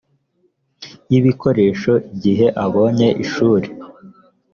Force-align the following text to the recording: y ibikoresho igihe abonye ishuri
y 1.11 1.13
ibikoresho 1.19 1.93
igihe 2.15 2.47
abonye 2.65 3.07
ishuri 3.23 3.67